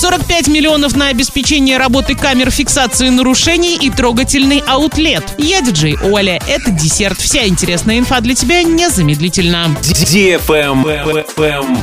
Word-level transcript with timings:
45 0.00 0.48
миллионов 0.48 0.96
на 0.96 1.08
обеспечение 1.08 1.76
работы 1.76 2.14
камер 2.14 2.50
фиксации 2.50 3.10
нарушений 3.10 3.76
и 3.76 3.90
трогательный 3.90 4.64
аутлет. 4.66 5.22
Я 5.36 5.60
диджей 5.60 5.98
Оля. 6.02 6.40
Это 6.48 6.70
десерт. 6.70 7.20
Вся 7.20 7.46
интересная 7.46 7.98
инфа 7.98 8.22
для 8.22 8.34
тебя 8.34 8.62
незамедлительно. 8.62 9.76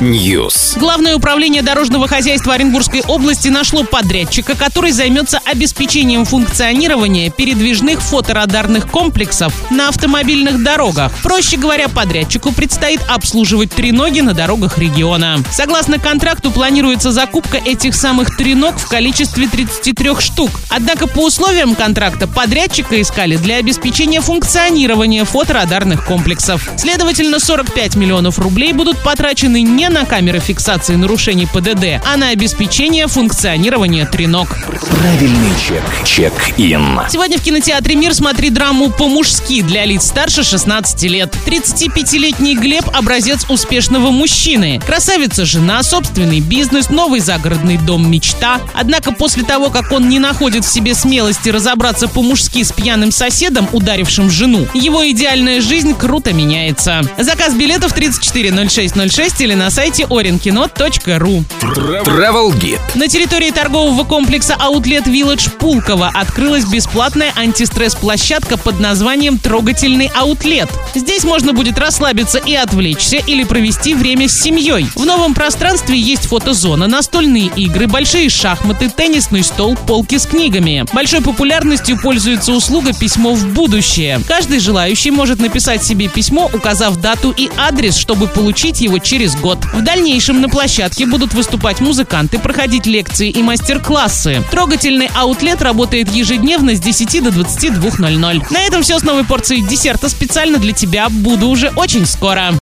News. 0.00 0.76
Главное 0.80 1.14
управление 1.14 1.62
дорожного 1.62 2.08
хозяйства 2.08 2.54
Оренбургской 2.54 3.02
области 3.06 3.50
нашло 3.50 3.84
подрядчика, 3.84 4.56
который 4.56 4.90
займется 4.90 5.38
обеспечением 5.44 6.24
функционирования 6.24 7.30
передвижных 7.30 8.02
фоторадарных 8.02 8.90
комплексов 8.90 9.52
на 9.70 9.90
автомобильных 9.90 10.64
дорогах. 10.64 11.12
Проще 11.22 11.56
говоря, 11.56 11.86
подрядчику 11.86 12.50
предстоит 12.50 13.00
обслуживать 13.08 13.70
треноги 13.70 14.22
на 14.22 14.34
дорогах 14.34 14.76
региона. 14.78 15.38
Согласно 15.52 16.00
контракту, 16.00 16.50
планируется 16.50 17.12
закупка 17.12 17.58
этих 17.58 17.94
самых 17.94 18.07
треног 18.38 18.78
в 18.78 18.88
количестве 18.88 19.48
33 19.48 20.10
штук. 20.20 20.50
Однако 20.70 21.06
по 21.06 21.26
условиям 21.26 21.74
контракта 21.74 22.26
подрядчика 22.26 23.00
искали 23.00 23.36
для 23.36 23.56
обеспечения 23.56 24.22
функционирования 24.22 25.24
фоторадарных 25.24 26.06
комплексов. 26.06 26.70
Следовательно, 26.78 27.38
45 27.38 27.96
миллионов 27.96 28.38
рублей 28.38 28.72
будут 28.72 28.98
потрачены 29.02 29.60
не 29.60 29.90
на 29.90 30.06
камеры 30.06 30.40
фиксации 30.40 30.94
нарушений 30.94 31.46
ПДД, 31.46 32.02
а 32.06 32.16
на 32.16 32.30
обеспечение 32.30 33.08
функционирования 33.08 34.06
треног. 34.06 34.56
Правильный 34.88 35.52
чек. 35.66 35.82
Чек-ин. 36.06 37.00
Сегодня 37.10 37.38
в 37.38 37.42
кинотеатре 37.42 37.94
«Мир» 37.94 38.14
смотри 38.14 38.48
драму 38.48 38.90
«По-мужски» 38.90 39.60
для 39.60 39.84
лиц 39.84 40.06
старше 40.06 40.44
16 40.44 41.02
лет. 41.04 41.36
35-летний 41.46 42.56
Глеб– 42.56 42.84
образец 42.94 43.44
успешного 43.50 44.10
мужчины. 44.10 44.80
Красавица 44.86 45.44
жена, 45.44 45.82
собственный 45.82 46.40
бизнес, 46.40 46.88
новый 46.88 47.20
загородный 47.20 47.76
дом 47.76 47.97
мечта. 48.06 48.60
Однако 48.74 49.12
после 49.12 49.42
того, 49.42 49.70
как 49.70 49.92
он 49.92 50.08
не 50.08 50.18
находит 50.18 50.64
в 50.64 50.72
себе 50.72 50.94
смелости 50.94 51.48
разобраться 51.48 52.08
по-мужски 52.08 52.62
с 52.62 52.72
пьяным 52.72 53.10
соседом, 53.10 53.68
ударившим 53.72 54.30
жену, 54.30 54.66
его 54.74 55.08
идеальная 55.10 55.60
жизнь 55.60 55.94
круто 55.94 56.32
меняется. 56.32 57.02
Заказ 57.18 57.54
билетов 57.54 57.92
340606 57.92 59.40
или 59.40 59.54
на 59.54 59.70
сайте 59.70 60.04
orinkino.ru. 60.04 61.44
Travel 61.60 62.52
Guide. 62.52 62.80
На 62.94 63.08
территории 63.08 63.50
торгового 63.50 64.04
комплекса 64.04 64.56
Outlet 64.58 65.04
Village 65.04 65.50
Пулково 65.58 66.10
открылась 66.12 66.64
бесплатная 66.64 67.32
антистресс-площадка 67.36 68.56
под 68.56 68.80
названием 68.80 69.38
«Трогательный 69.38 70.10
аутлет». 70.14 70.68
Здесь 70.94 71.24
можно 71.24 71.52
будет 71.52 71.78
расслабиться 71.78 72.38
и 72.38 72.54
отвлечься 72.54 73.16
или 73.16 73.44
провести 73.44 73.94
время 73.94 74.28
с 74.28 74.40
семьей. 74.40 74.86
В 74.94 75.04
новом 75.04 75.34
пространстве 75.34 75.98
есть 75.98 76.26
фотозона, 76.26 76.86
настольные 76.86 77.50
большие 77.88 78.28
шахматы, 78.28 78.90
теннисный 78.90 79.42
стол, 79.42 79.76
полки 79.76 80.18
с 80.18 80.26
книгами. 80.26 80.84
Большой 80.92 81.20
популярностью 81.20 81.98
пользуется 82.00 82.52
услуга 82.52 82.92
«Письмо 82.92 83.34
в 83.34 83.46
будущее». 83.48 84.20
Каждый 84.28 84.60
желающий 84.60 85.10
может 85.10 85.40
написать 85.40 85.82
себе 85.84 86.08
письмо, 86.08 86.50
указав 86.52 86.96
дату 86.96 87.34
и 87.36 87.50
адрес, 87.56 87.96
чтобы 87.96 88.28
получить 88.28 88.80
его 88.80 88.98
через 88.98 89.34
год. 89.36 89.58
В 89.74 89.82
дальнейшем 89.82 90.40
на 90.40 90.48
площадке 90.48 91.06
будут 91.06 91.34
выступать 91.34 91.80
музыканты, 91.80 92.38
проходить 92.38 92.86
лекции 92.86 93.30
и 93.30 93.42
мастер-классы. 93.42 94.42
Трогательный 94.50 95.10
аутлет 95.16 95.62
работает 95.62 96.10
ежедневно 96.12 96.74
с 96.74 96.80
10 96.80 97.24
до 97.24 97.30
22.00. 97.30 98.52
На 98.52 98.60
этом 98.60 98.82
все 98.82 98.98
с 98.98 99.02
новой 99.02 99.24
порцией 99.24 99.62
десерта 99.62 100.08
специально 100.08 100.58
для 100.58 100.72
тебя. 100.72 101.08
Буду 101.08 101.48
уже 101.48 101.70
очень 101.76 102.06
скоро. 102.06 102.52